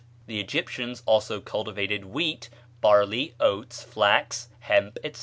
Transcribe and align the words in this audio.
The 0.25 0.39
Egyptians 0.39 1.03
also 1.05 1.39
cultivated 1.39 2.05
wheat, 2.05 2.49
barley, 2.81 3.35
oats, 3.39 3.83
flax, 3.83 4.49
hemp, 4.61 4.97
etc. 5.03 5.19